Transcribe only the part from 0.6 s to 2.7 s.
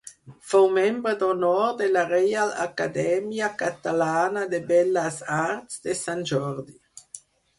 membre d'honor de la Reial